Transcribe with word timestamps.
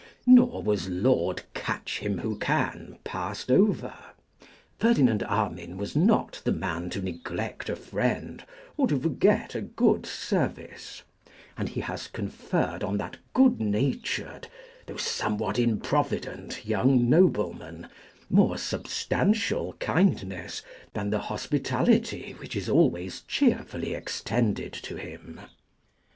Nor 0.25 0.63
was 0.63 0.89
Lord 0.89 1.43
Catchimwhocan 1.53 2.97
passed 3.03 3.51
over. 3.51 3.93
Ferdinand 4.79 5.21
Armine 5.21 5.77
was 5.77 5.95
not 5.95 6.41
the 6.43 6.51
man 6.51 6.89
to 6.89 7.03
neglect 7.03 7.69
a 7.69 7.75
friend 7.75 8.43
or 8.77 8.87
to 8.87 8.99
forget 8.99 9.53
a 9.53 9.61
good 9.61 10.07
service; 10.07 11.03
and 11.55 11.69
he 11.69 11.81
has 11.81 12.07
conferred 12.07 12.83
on 12.83 12.97
that 12.97 13.17
good 13.35 13.59
natured, 13.61 14.47
though 14.87 14.97
somewhat 14.97 15.59
improvident, 15.59 16.65
young 16.65 17.07
nobleman, 17.07 17.87
more 18.27 18.57
substantial 18.57 19.73
kindness 19.73 20.63
than 20.93 21.11
the 21.11 21.19
hospitality 21.29 22.31
which 22.39 22.55
is 22.55 22.67
always 22.67 23.21
cheerfully 23.27 23.93
extended 23.93 24.73
to 24.73 24.95
him. 24.95 25.41